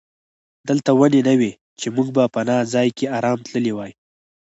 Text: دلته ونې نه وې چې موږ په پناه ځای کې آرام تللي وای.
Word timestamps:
دلته 0.69 0.91
ونې 0.97 1.21
نه 1.27 1.33
وې 1.39 1.51
چې 1.79 1.87
موږ 1.95 2.07
په 2.15 2.23
پناه 2.33 2.63
ځای 2.73 2.87
کې 2.97 3.11
آرام 3.17 3.39
تللي 3.47 3.73
وای. 3.75 3.91